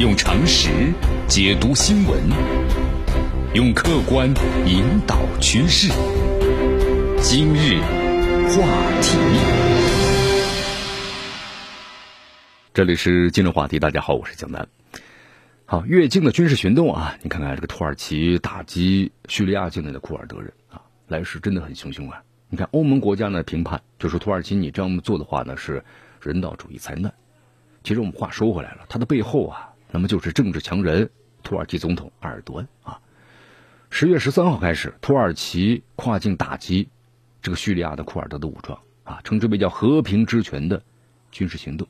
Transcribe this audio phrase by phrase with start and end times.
[0.00, 0.70] 用常识
[1.28, 2.18] 解读新闻，
[3.52, 4.26] 用客观
[4.66, 5.92] 引导趋势。
[7.20, 7.78] 今日
[8.48, 8.64] 话
[9.02, 9.18] 题，
[12.72, 13.78] 这里是今日话题。
[13.78, 14.66] 大家好，我是江南。
[15.66, 22.22] 好，越境的军事行动啊，你看看这个土耳其打击叙利亚境内的库尔德人啊，来势真的很汹汹啊。
[22.48, 25.84] 你看欧盟国家呢评判，就说土耳其你这样做的话呢是
[26.22, 27.12] 人道主义灾难。
[27.84, 29.66] 其实我们话说回来了，它的背后啊。
[29.92, 31.10] 那么就是政治强人
[31.42, 33.00] 土耳其总统埃尔多安啊。
[33.90, 36.88] 十月十三号开始，土耳其跨境打击
[37.42, 40.80] 这个叙利亚的库尔德的武装啊，称之为叫和平之权的
[41.32, 41.86] 军事行动。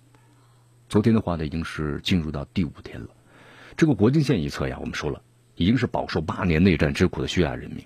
[0.89, 3.09] 昨天的话呢，已经是进入到第五天了。
[3.77, 5.23] 这个国境线一侧呀，我们说了，
[5.57, 7.85] 已经是饱受八年内战之苦的叙利亚人民，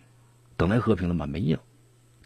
[0.56, 1.26] 等来和平了吗？
[1.26, 1.59] 没有。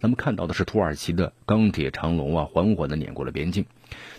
[0.00, 3.66] 咱们看到的是土耳其的钢铁长龙啊，缓缓的碾过了边境。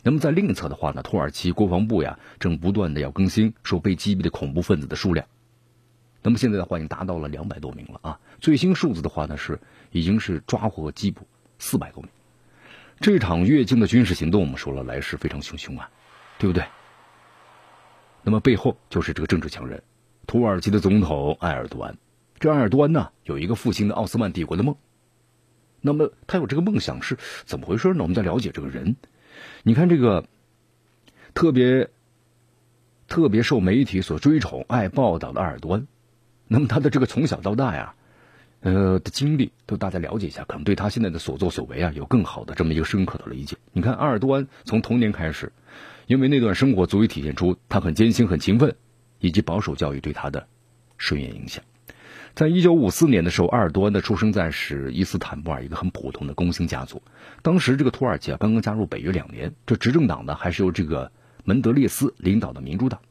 [0.03, 5.25] 那么在另一侧的话呢，土耳其国防部呀，正不断的要更新说被击毙的恐怖分子的数量。
[6.21, 8.19] 那么现在的话已经达到了两百多名了啊。
[8.41, 9.59] 最新数字的话呢是
[9.91, 11.25] 已经是抓获和缉捕
[11.59, 12.11] 四百多名。
[12.99, 15.89] 这场越境的军事行动，我们说了来势非常汹汹啊，
[16.37, 16.65] 对不对？
[18.21, 19.81] 那么背后就是这个政治强人，
[20.27, 21.97] 土耳其的总统埃尔多安。
[22.37, 24.75] 这埃尔多安呢，有一个复兴的奥斯曼帝国的梦。
[25.81, 28.03] 那么他有这个梦想是怎么回事呢？
[28.03, 28.95] 我们再了解这个人。
[29.63, 30.25] 你看这个
[31.33, 31.89] 特别
[33.07, 35.87] 特别受媒体所追崇、爱报道的阿尔多安，
[36.47, 37.95] 那么他的这个从小到大呀，
[38.61, 43.57] 呃的经历都大家了解一下，可能对他现在的所作所为啊有更好的这么一个深刻的理解。
[43.71, 45.51] 你看阿尔多安从童年开始，
[46.07, 48.75] 因为那段生活足以体现出他很艰辛、很勤奋，
[49.19, 50.47] 以及保守教育对他的
[50.97, 51.63] 深远影响。
[52.35, 57.01] 在一九五四年的时候，埃尔多安呢出生在是伊斯坦布尔一个很普通的工薪家族。
[57.41, 61.11] 当时这个土耳其啊刚刚加入北约两年，这执政党呢还是由这个
[61.43, 63.01] 门德列斯领导的民主党。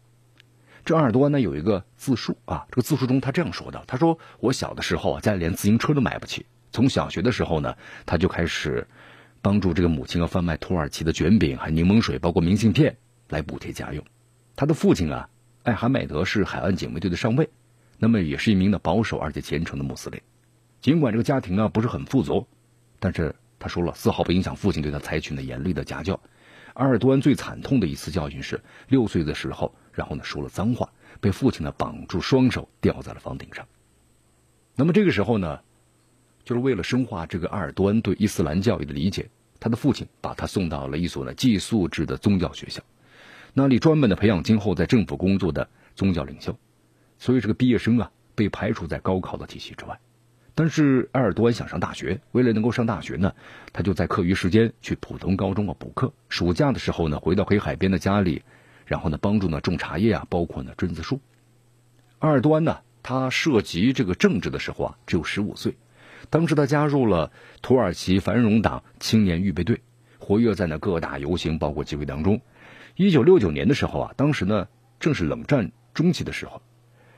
[0.84, 7.74] 这埃尔多安呢有一个自述啊，这个自述中他这样说的：他说我小的时候啊家里连自行车都买不起，从小学的时候呢
[8.06, 8.86] 他就开始
[9.42, 12.96] 帮助这个母亲啊贩卖土耳其的卷饼、还柠檬水，包括明信片
[13.28, 14.02] 来补贴家用。
[14.56, 15.28] 他的父亲啊
[15.64, 17.50] 艾哈迈德是海岸警卫队的上尉。
[17.98, 20.20] 那么也是一名的保守而且虔诚的穆斯林，
[20.80, 22.46] 尽管这个家庭呢不是很富足，
[23.00, 26.18] 但是他说了丝毫不影响父亲对他采取的严厉的家教。
[26.74, 30.88] 阿尔多安最惨痛的一次教训是六岁的时候，然后呢说了脏话，
[31.20, 33.66] 被父亲呢绑住双手吊在了房顶上。
[34.76, 35.58] 那么这个时候呢，
[36.44, 39.28] 就是为了深化这个阿尔多安对伊斯兰教育的理解，
[39.58, 42.80] 他的父亲把他送到了一所呢寄宿制的宗教学校，
[43.52, 46.56] 那里专门的培养今后在政府工作的宗教领袖。
[47.18, 49.98] 所以这个毕业生啊被排除在高考的体系之外，
[50.54, 53.34] 但是埃尔多安想上大学，为了能够上大学呢，
[53.72, 56.12] 他就在课余时间去普通高中啊补课。
[56.28, 58.42] 暑假的时候呢，回到黑海边的家里，
[58.86, 61.20] 然后呢帮助呢种茶叶啊，包括呢榛子树。
[62.20, 65.76] 埃尔多安呢，他涉及这个政治的时候啊只有十五岁，
[66.30, 67.30] 当时他加入了
[67.62, 69.80] 土耳其繁荣党青年预备队，
[70.18, 72.40] 活跃在那各大游行包括集会当中。
[72.96, 74.66] 一九六九年的时候啊，当时呢
[74.98, 76.62] 正是冷战中期的时候。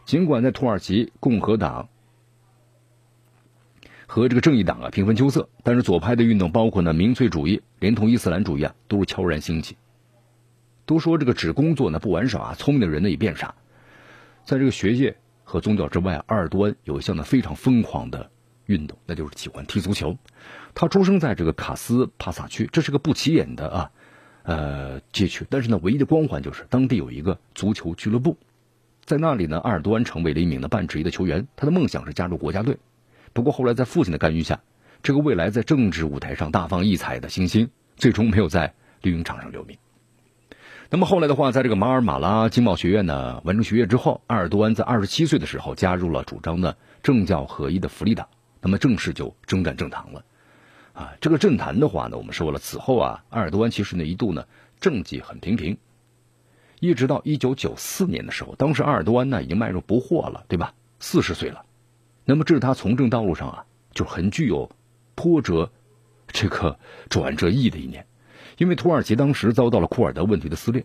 [0.04, 1.88] 尽管在土耳其共和党
[4.06, 9.76] 和这个正义党啊平分秋色，但是左派的运动，包括呢民粹主义，连同伊斯兰主义啊，都是悄然兴起。
[10.84, 13.54] 都说这个只工作呢不玩耍，聪明的人呢也变傻。
[14.44, 18.28] 在这个学业和宗教之外，阿尔多恩有一项呢非常疯狂的
[18.66, 20.18] 运动，那就是喜欢踢足球。
[20.74, 23.90] 他出生在这个卡斯帕萨区，这是个不起眼的啊
[24.42, 28.36] 呃街区，但是呢唯一的光环就是当地有一个足球俱乐部。
[29.10, 31.44] 在那里呢，阿尔多安成为了一名的半职业的球员。
[31.56, 32.78] 他的梦想是加入国家队，
[33.32, 34.60] 不过后来在父亲的干预下，
[35.02, 38.72] 这个未来在政治舞台上大放异彩的新星，最终没有在
[39.02, 39.76] 绿茵场上留名。
[40.90, 48.28] 那么后来的话，在这个马尔马拉经贸学院呢完成学业之后，阿尔多安在二十七岁的时候加入了主张的政教合一的福利党，
[48.62, 50.24] 那么正式就征战政坛了。
[50.92, 54.44] 啊，这个政坛的话呢，我们说了，此后啊，阿尔多安其实呢一度呢
[54.78, 55.76] 政绩很平平。
[56.80, 60.74] 一直到一九九四年的时候，当时阿尔多安呢已经迈入不惑了，对吧？
[60.98, 61.64] 四十岁了，
[62.24, 64.70] 那么这是他从政道路上啊就很具有
[65.14, 65.70] 波折
[66.26, 66.78] 这个
[67.08, 68.06] 转折意义的一年，
[68.56, 70.84] 因为土耳其当时遭到了库尔德问题的撕裂，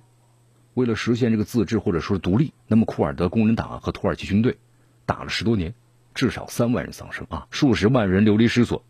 [0.74, 4.58] 为了实现这个自治或者说独立，那么库尔德工人党和土耳其军队
[5.06, 5.74] 打了十多年，
[6.14, 8.84] 至少三万人丧生啊，数十万人流离失所。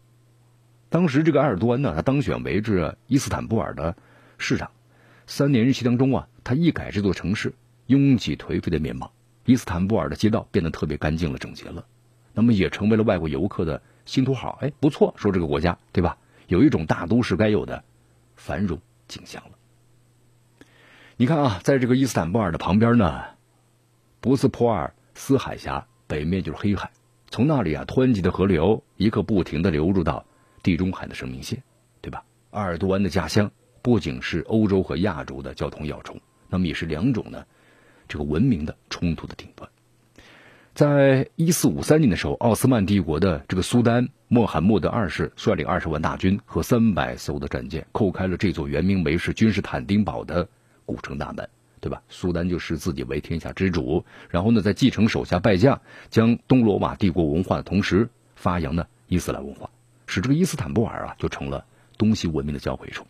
[0.89, 3.95] 当时这个埃尔多安呢，他当选为这伊斯坦布尔的
[4.39, 4.71] 市长。
[5.27, 7.53] 三年任期当中啊，他一改这座城市
[7.87, 9.11] 拥挤颓废的面貌，
[9.45, 11.83] 伊斯坦布尔的街道变得特别干净了、整洁了，
[12.33, 14.59] 那么也成为了外国游客的新土豪。
[14.61, 16.17] 哎，不错，说这个国家对吧？
[16.47, 17.83] 有一种大都市该有的
[18.35, 19.51] 繁荣景象了。
[21.17, 23.23] 你看啊，在这个伊斯坦布尔的旁边呢，
[24.21, 26.91] 博斯普尔斯海峡北面就是黑海，
[27.31, 30.23] 从那里啊湍急的河流一刻不停的流入到
[30.61, 31.63] 地中海的生命线，
[32.01, 32.23] 对吧？
[32.51, 33.51] 阿尔多安的家乡
[33.81, 36.19] 不仅是欧洲和亚洲的交通要冲，
[36.49, 37.45] 那么也是两种呢
[38.07, 39.69] 这个文明的冲突的顶端。
[40.73, 50.49] 在一四五三年的时候，奥斯曼帝国的这个苏丹穆罕默德二世率领二十万大军和三百艘的战舰，叩开了这座原名为是君士坦丁堡的
[50.85, 51.47] 古城大门，
[51.79, 52.01] 对吧？
[52.09, 59.69] 苏丹就视自己为天下之主，然后呢，在继承手下败将，将东罗马帝国文化的同时，发扬呢伊斯兰文化，
[60.07, 61.63] 使这个伊斯坦布尔啊就成了
[61.97, 63.05] 东西文明的交汇处。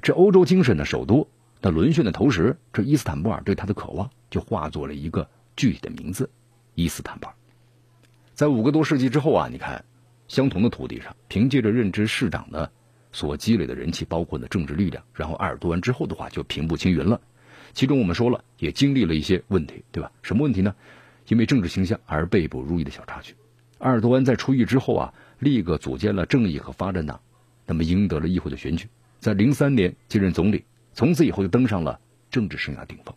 [0.00, 1.28] 这欧洲精神的首都，
[1.64, 6.28] 那沦陷的同时，这伊斯坦布尔对他的渴望就化作了一个具体的名字。
[6.74, 7.34] 伊斯坦布尔，
[8.34, 9.82] 在五个多世纪之后啊，你看，
[10.26, 12.68] 相同的土地上，凭借着任职市长的
[13.12, 17.20] 所积累的人气，包括呢政治力量，然后埃尔多安之后的话就平步青云了。
[17.74, 20.10] 其中我们说了，也经历了一些问题，对吧？
[20.20, 20.74] 什么问题呢？
[21.28, 23.36] 因为政治倾向而被捕入狱的小插曲。
[23.78, 27.20] 埃尔多安在出狱之后啊，立刻组建了正义和发展党，
[27.64, 28.88] 那么赢得了议会的选举，
[29.20, 30.64] 在零三年接任总理，
[30.94, 32.00] 从此以后就登上了
[32.30, 33.14] 政治生涯顶峰。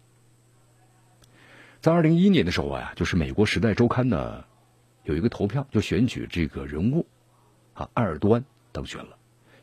[1.82, 4.46] 在二零一一年的时候啊，就是美国《时代周刊》呢
[5.04, 7.06] 有一个投票，就选举这个人物，
[7.74, 9.18] 啊，埃尔多安当选了。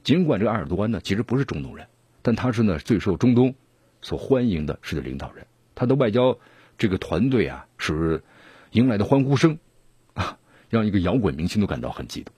[0.04, 1.88] 尽管这个埃尔多安呢其实不是中东人，
[2.22, 3.54] 但他是呢最受中东
[4.00, 5.46] 所欢迎的世界领导人。
[5.74, 6.38] 他的外交
[6.78, 8.22] 这个团队啊，是
[8.70, 9.58] 迎来的欢呼声
[10.14, 10.38] 啊，
[10.68, 12.34] 让一个摇滚明星都感到很激动。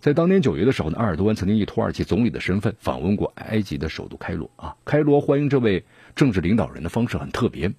[0.00, 4.74] 在当年九月的时候呢，埃尔多安曾经以土耳其总理的身份访问过埃及的首都开罗啊。
[4.84, 5.84] 开罗欢迎这位
[6.16, 7.72] 政治领导人的方式很特别。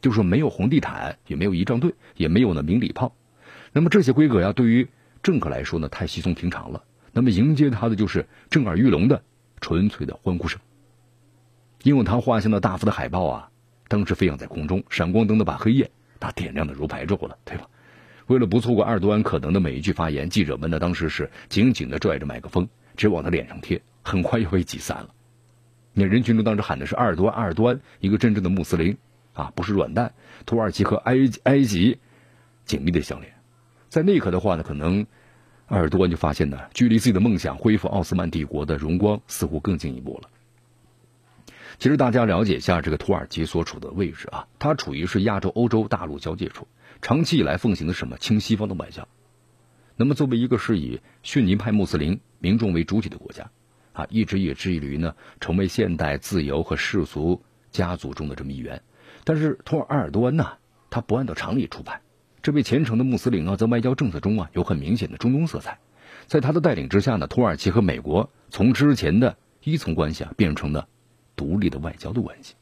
[0.00, 3.14] 就是没有红地毯，也没有仪仗队，也没有呢鸣礼炮。
[3.72, 4.86] 那么这些规格呀，对于
[5.22, 6.84] 政客来说呢，太稀松平常了。
[7.12, 9.22] 那么迎接他的就是震耳欲聋的
[9.60, 10.60] 纯粹的欢呼声。
[11.82, 13.50] 因为他画像的大幅的海报啊，
[13.88, 15.90] 当时飞扬在空中，闪光灯的把黑夜
[16.20, 17.68] 那点亮的如白昼了，对吧？
[18.26, 25.08] 为了不错过二多安可能的每一句发言，记者们呢当时是紧紧的拽着麦克风，直往他脸上贴，很快又被挤散了。
[25.92, 28.96] 那人群中当时喊的是阿尔多安，阿尔多安，一个真正的穆斯林。
[29.32, 30.14] 啊，不是软蛋，
[30.46, 31.98] 土耳其和埃埃及
[32.64, 33.30] 紧密的相连，
[33.90, 35.06] 在那一刻的话呢，可能
[35.66, 40.30] 埃尔多安就发现呢，距离自己的梦想恢复奥斯曼帝国的荣光似乎更进一步了。
[41.78, 46.66] 其实大家了解一下这个土耳其所处的位置啊，它处于是亚洲欧洲大陆交界处，
[47.02, 49.06] 长期以来奉行的什么亲西方的外交。
[49.96, 53.50] 那么作为一个是以逊尼派穆斯林民众为主体的国家，
[53.92, 58.82] 啊，一直也致力于呢成为现代自由和世俗家族中的这么一员。
[59.24, 60.58] 但是托尔埃尔多安呢，
[60.90, 62.00] 他不按照常理出牌。
[62.42, 65.78] 这位虔诚的穆斯林啊，在外交政策中啊，有很明显的中东色彩。
[66.26, 70.86] 在他的带领之下呢，土耳其和美国从之前的依从关系啊，变成了
[71.34, 72.54] 独立的外交的关系。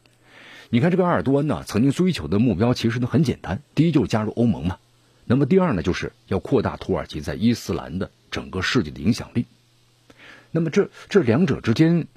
[0.75, 4.79] 你看这个埃尔多安呢，曾经追求的目标其实呢很简单：第一就是加入欧盟嘛；
[5.25, 9.47] 那么第二呢，就是要扩大土耳其在伊斯兰的整个世界的影响力。
[10.51, 12.09] 那么这这两者之间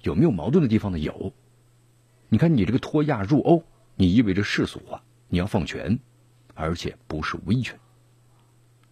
[0.00, 0.98] 有没有矛盾的地方呢？
[0.98, 1.32] 有。
[2.28, 3.62] 你看你这个脱亚入欧。
[3.94, 6.00] 你意味着世俗化，你要放权，
[6.54, 7.78] 而且不是威权。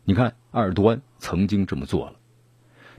[0.04, 2.16] 你看，埃尔多安曾经这么做了。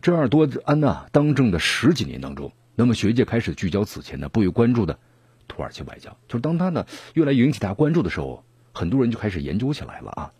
[0.02, 5.00] 这埃尔多安呢，当政的十几年当中，那么学界开始聚焦此前呢不予关注的
[5.48, 6.16] 土耳其外交。
[6.28, 10.32] 就是当他呢越来越引起大家关注的时候，很多人就开始研究起来了啊。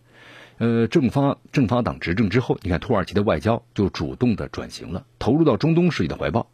[0.58, 6.48] 呃，正发正发党执政之后，你看土耳其的外交就主动的转型了，投入到中东势力的怀抱。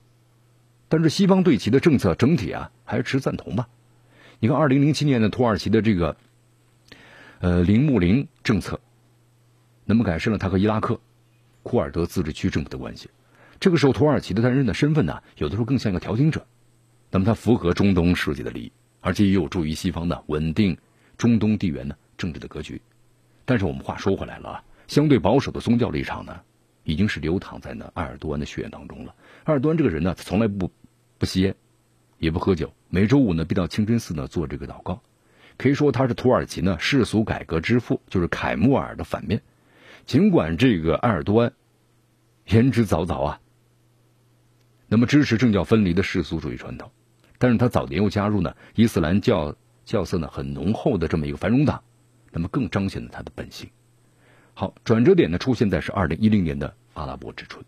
[0.87, 3.67] 但是西方对其的政策整体啊还是持赞同吧。
[4.39, 6.15] 你看，二零零七年的土耳其的这个，
[7.39, 8.79] 呃，零穆林政策，
[9.83, 10.97] 那么改善了他和伊拉克、
[11.63, 13.09] 库尔德自治区政府的关系。
[13.59, 16.45] 这个时候，土耳其的担任的身份呢，有的时候更像一个调停者。
[17.09, 18.71] 那么，它符合中东世界的利益，
[19.01, 20.77] 而且也有助于西方的稳定
[21.17, 22.81] 中东地缘的政治的格局。
[23.45, 26.41] 但是，我们话说回来了，相对保守的宗教立场呢，
[26.83, 29.15] 已经是流淌在呢埃尔多安的血液当中了。
[29.45, 30.71] 埃尔多安这个人呢，从来不
[31.17, 31.55] 不吸烟。
[32.19, 35.03] 也不喝酒，每周五呢必到清真寺呢做这个祷告，
[35.55, 39.43] 可以说他是土耳其呢世俗改革之父，就是凯穆尔的反面。
[40.07, 41.53] 尽管这个埃尔多安
[42.47, 43.39] 言之凿凿啊，
[44.87, 46.89] 那么支持政教分离的世俗主义传统，
[47.37, 51.81] 但是他早年又加入呢伊斯兰教教色呢很浓厚的这么一个繁荣党，
[52.31, 53.69] 那么更彰显了他的本性。
[54.53, 57.63] 好，转折点呢出现在是二零一零年的阿拉伯之春。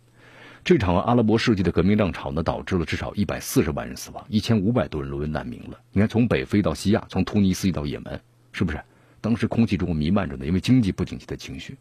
[0.63, 5.79] 这场阿拉伯世纪的革命浪潮呢，导致了至少一百四十万人死亡，一千五百多人沦为难民了。
[5.93, 8.19] 你看，从北非到西亚，从突尼斯到也门，
[8.51, 8.81] 是不是？
[9.21, 11.77] 当时空气中弥漫着呢，因为经济不景气的情绪。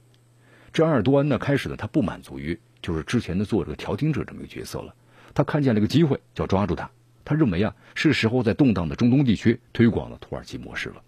[0.73, 4.95] 这阿尔多安呢，开始呢，他不满足于就是之前的做这个调停者这么一个角色了，
[5.35, 6.89] 他看见了一个机会，就要抓住他。
[7.29, 11.03] 他认为啊，是时候在动荡的中东地区推广了土耳其模式了。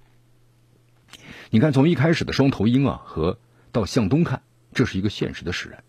[1.48, 3.38] 你看，从一开始的双头鹰啊，和
[3.72, 4.42] 到向东看，
[4.74, 5.82] 这是一个现实的使然。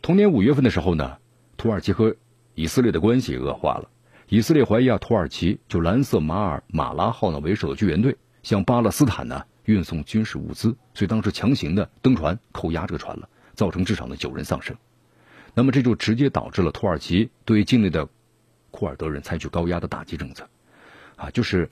[0.00, 1.18] 同年五月份的时候呢，
[1.58, 2.16] 土耳其和
[2.54, 3.90] 以色列的关系恶化了。
[4.30, 14.74] 以色列怀疑啊，土耳其就蓝色马尔马拉号呢为首的救援队向巴勒斯坦呢运送军事物资，所以当时强行的登船扣押这个船了，造成至少呢九人丧生。
[15.52, 18.08] 那么这就直接导致了土耳其对境内的
[18.76, 20.46] 库尔德人采取高压的打击政策，
[21.16, 21.70] 啊，就是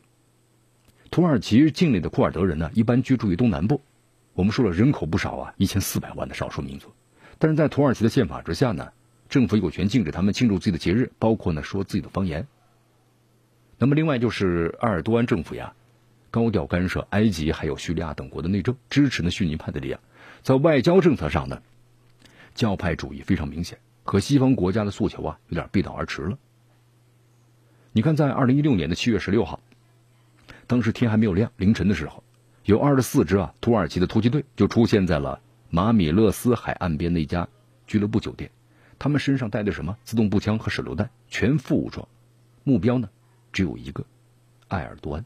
[1.11, 3.82] 土耳其境内的库尔德人呢，一般居住于东南部。
[4.32, 6.90] 我们说了，人口不少啊，一千四百万的少数民族。
[7.38, 8.90] 但是在土耳其的宪法之下呢，
[9.28, 12.46] 政府有权禁止他们庆祝自己的节日，包括呢说自己的方言。
[13.76, 15.75] 那么另外就是埃尔多安政府呀，
[16.30, 20.00] 高调干涉埃及还有叙利亚等国的内政，支持呢逊尼派的力量，
[20.42, 21.61] 在外交政策上呢。
[22.54, 26.38] 教派主义非常明显，和西方国家的诉求啊有点背道而驰了。
[27.96, 29.60] 你看，在二零一六年的七月十六号，
[30.66, 32.24] 当时天还没有亮，凌晨的时候，
[32.64, 37.46] 有二十四支啊土耳其的突击队就出现在了马米勒斯海岸边的一家
[37.86, 38.50] 俱乐部酒店，
[38.98, 42.08] 他们身上带的什么自动步枪和手榴弹，全副武装，
[42.64, 43.08] 目标呢
[43.52, 44.04] 只有一个，
[44.66, 45.24] 埃尔多安。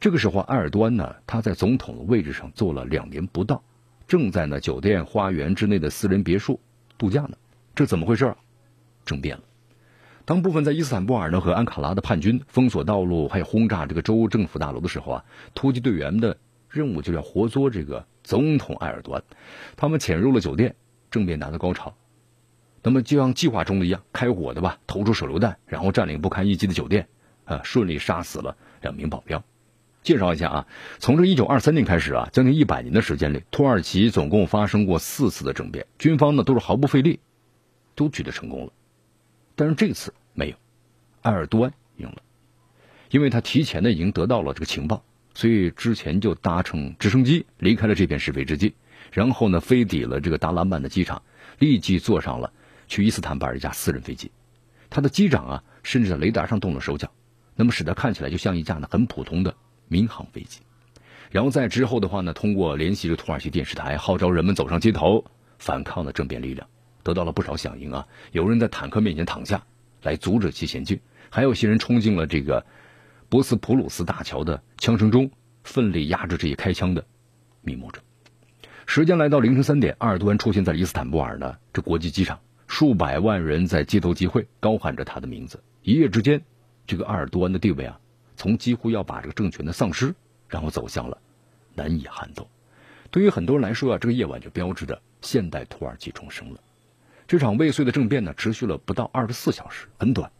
[0.00, 3.62] 这个时候，埃尔多安呢他在总统的位置上坐了两年不到。
[4.08, 6.58] 正在呢酒店花园之内的私人别墅
[6.96, 7.36] 度假呢，
[7.74, 8.36] 这怎么回事啊？
[9.04, 9.42] 政变了。
[10.24, 15.24] 当部分在伊斯坦布尔呢和安卡拉的叛军封锁道路，还有轰炸这个州政府大楼的时候啊，
[15.54, 16.36] 突击队员的
[16.68, 19.24] 任务就要活捉这个总统埃尔多安。
[19.76, 20.76] 他们潜入了酒店，
[21.10, 21.94] 政变达到高潮。
[22.84, 27.08] 那么就像计划中的一样，开火的吧，投出手榴弹，然后占领不堪一击的酒店，
[27.44, 29.42] 啊，顺利杀死了两名保镖。
[30.02, 30.66] 介绍一下啊，
[30.98, 37.18] 从这一九二三年开始啊，将近一百年的时间里，土耳其总共发生过四次的政变，军方呢都是毫不费力，
[37.96, 38.72] 都取得成功了。
[39.54, 40.56] 但是这次没有，
[41.22, 42.16] 埃尔多安赢了，
[43.10, 45.04] 因为他提前的已经得到了这个情报，
[45.34, 48.74] 所以之前就搭乘直升机离开了这片是非之地，
[49.12, 51.22] 然后呢飞抵了这个达拉曼的机场，
[51.58, 52.52] 立即坐上了
[52.88, 54.30] 去伊斯坦布尔一架私人飞机。
[54.90, 57.10] 他的机长啊，甚至在雷达上动了手脚，
[57.54, 59.54] 那么使得看起来就像一架呢很普通的。
[59.88, 60.60] 民航飞机，
[61.30, 65.22] 然后在之后的话呢，通过联系着土耳其电视台，号召人们走上街头
[65.58, 66.66] 反抗的政变力量，
[67.02, 68.06] 得到了不少响应啊。
[68.30, 69.64] 有人在坦克面前躺下
[70.02, 72.64] 来阻止其前进，还有些人冲进了这个
[73.28, 75.30] 博斯普鲁斯大桥的枪声中，
[75.64, 77.04] 奋力压制这些开枪的
[77.60, 78.00] 密谋者。
[78.84, 85.62] 时间来到凌晨三点，埃尔多安出现在伊斯坦布尔的这国际机场，数百万人在街头集会，高喊着他的名字。
[85.82, 86.42] 一夜之间，
[86.86, 87.98] 这个埃尔多安的地位啊。
[88.34, 90.14] 从几乎要把这个政权的丧失，
[90.48, 91.18] 然后走向了
[91.74, 92.48] 难以撼动。
[93.10, 96.58] 对于很多人来说啊，这个夜晚就标志着现代土耳其重生了。
[97.32, 100.30] 这场未遂的政变呢，持续了不到二十四小时，很短，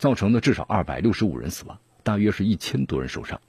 [0.00, 3.40] 造成的至少二百六十五人死亡，大约是一千多人受伤。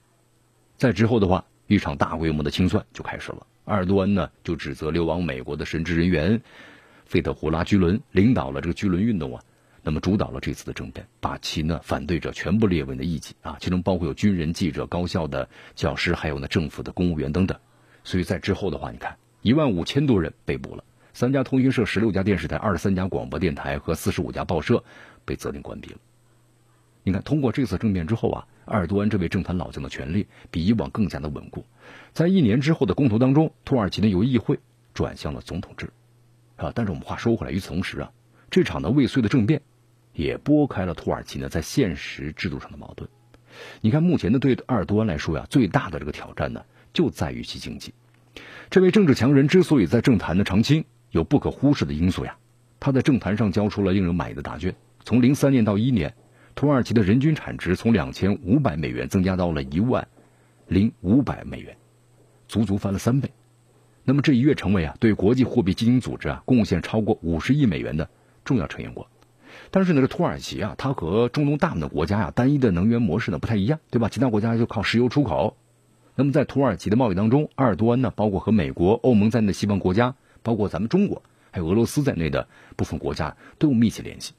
[0.76, 3.44] 在之后的话，一场大规模的清算就开始了。
[3.64, 6.40] 埃尔多安呢，就指责流亡美国的神职人员
[7.06, 9.42] 费特胡拉·居伦领导了这个居伦运动啊。
[9.82, 17.58] 那么主导了这次的政变，把其呢反对者全部列为了异己啊，其中包括有军人、记者、高校的教师，还有呢政府的公务员等等。
[18.04, 24.82] 所以在之后的话，你看一万五千多人被捕了，三家通讯社、十六家电视台、二十三家广播电台和四十五家报社
[25.24, 25.98] 被责令关闭了。
[27.02, 31.64] 你看，通过这次政变之后啊，埃尔多安这位政坛老将的权力比以往更加的稳固。
[32.12, 34.58] 在一年之后的公投当中，土耳其呢由议会
[34.92, 35.90] 转向了总统制
[36.56, 36.72] 啊。
[36.74, 38.12] 但是我们话说回来，与此同时啊，
[38.50, 39.62] 这场的未遂的政变。
[40.12, 43.08] 也拨开了土耳其呢在现实制度上的矛盾。
[43.80, 46.62] 你看，目前呢对埃尔多安来说呀，最大的这个挑战呢
[46.92, 47.94] 就在于其经济。
[48.68, 52.36] 这位政治强人之所以在政坛的长青，有不可忽视的因素呀。
[52.78, 54.74] 他在政坛上交出了令人满意的答卷。
[55.04, 56.14] 从零三年到一年，
[56.54, 60.08] 土耳其的人均产值从两千五百美元增加到了一万
[60.66, 61.76] 零五百美元，
[62.48, 63.30] 足足翻了三倍。
[64.04, 68.08] 那么这一跃成为啊对国际货币基金组织啊贡献超过五十亿美元的
[68.44, 69.06] 重要成员国。
[69.70, 74.08] 但是呢，这土耳其啊，它和中东大部分的国家呀，单一的能源模式呢不太一样，对吧？
[74.08, 75.56] 其他国家就靠石油出口。
[76.14, 84.32] 那么在土耳其的贸易当中，埃尔多安呢，包括和美国、欧盟在内的西方国家，包括咱们中国，还有俄罗斯在内的部分国家都有密切联系。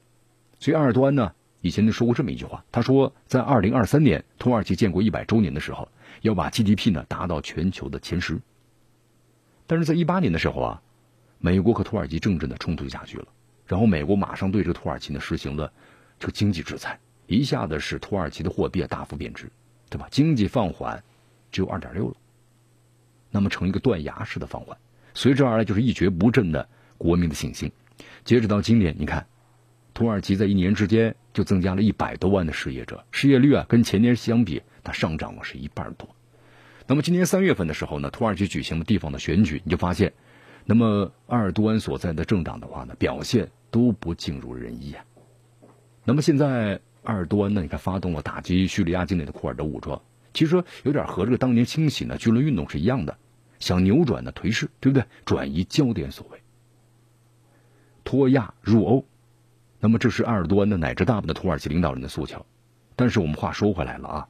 [0.59, 1.31] 所以埃尔多安呢，
[1.61, 5.87] 以前就说过这么一句话，他说，在二零二三年土耳其建国一百周年的时候，
[6.21, 8.39] 要把 GDP 呢达到全球的前十。
[9.67, 10.81] 但是在一八年的时候啊，
[11.39, 13.27] 美国和土耳其政治的冲突就加剧了。
[13.65, 15.71] 然后美国马上对这个土耳其呢实行了
[16.19, 19.49] 这个经济制裁，一下子使土耳其的货币啊大幅贬值，
[19.89, 20.07] 对吧？
[20.11, 21.01] 经济放缓，
[21.51, 22.15] 只有二点六了，
[23.29, 24.77] 那么成一个断崖式的放缓，
[25.13, 27.71] 随之而来就是一蹶不振的国民的信心。
[28.23, 29.27] 截止到今年，你看，
[29.93, 36.09] 土耳其在一年之间就增加了一百多万的失业者，失业率啊跟前年相比，它上涨了是一半多。
[36.87, 40.13] 那么今年三月份的时候呢，土耳其举行了地方的选举，你就发现，
[40.65, 45.03] 那么埃尔多安所在的政党的话呢，表现都不尽如人意啊。
[46.03, 50.01] 那么现在埃尔多安呢，你看发动了打击叙利亚境内的库尔德武装，
[50.33, 53.17] 其实有点和这个当年清洗呢巨轮运动是一样的，
[53.61, 55.05] 想扭转呢颓势，对不对？
[55.23, 56.39] 转移焦点所谓。
[58.03, 59.05] 脱亚入欧，
[59.79, 62.45] 那么这是埃尔多安的乃至大部分的土耳其领导人的诉求。
[62.97, 64.27] 但是我们话说回来了啊，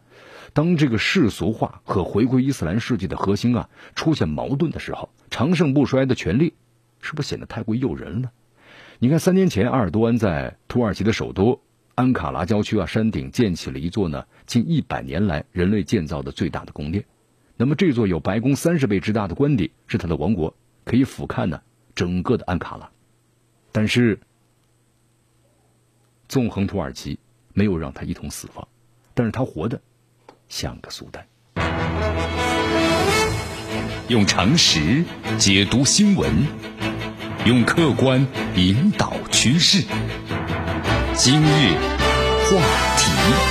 [0.53, 6.53] 当这个世俗化和回归伊斯兰世界的核心啊出现矛盾的时候，长盛不衰的权利
[7.01, 8.31] 是不是显得太过诱人了？
[8.99, 11.59] 你看，三年前埃尔多安在土耳其的首都
[11.95, 17.05] 安卡拉郊区啊山顶建起了一座呢近一百年来人类建造的最大的宫殿。
[17.61, 21.61] 那么这座有白宫三十倍之大的官邸是他的王国，可以俯瞰呢
[21.93, 22.89] 整个的安卡拉。
[23.71, 24.19] 但是，
[26.27, 27.19] 纵横土耳其
[27.53, 28.67] 没有让他一同死亡，
[29.13, 29.79] 但是他活的
[30.49, 31.27] 像个苏丹。
[34.07, 35.03] 用常识
[35.37, 36.33] 解读新闻，
[37.45, 38.25] 用客观
[38.55, 39.85] 引导趋势。
[41.13, 41.75] 今日
[42.49, 42.57] 话
[42.97, 43.50] 题。